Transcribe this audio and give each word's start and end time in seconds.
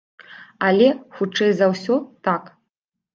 Але, 0.69 0.87
хутчэй 1.19 1.51
за 1.57 1.65
ўсё, 1.73 1.99
так. 2.29 2.49